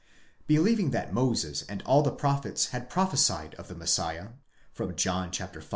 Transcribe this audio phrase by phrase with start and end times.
[0.47, 4.29] Believing that Moses and all the prophets had prophesied of the Messiah
[4.95, 5.61] (John v.